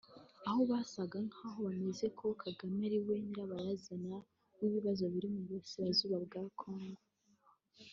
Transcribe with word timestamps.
Aho 0.47 0.61
basaga 0.71 1.17
nk’aho 1.27 1.59
bemeza 1.67 2.05
ko 2.17 2.25
Kagame 2.43 2.81
ariwe 2.89 3.13
nyirabayazana 3.25 4.13
w’ibibazo 4.59 5.03
biri 5.13 5.27
mu 5.33 5.41
burasirazuba 5.47 6.17
bwa 6.25 6.43
Congo 6.59 7.03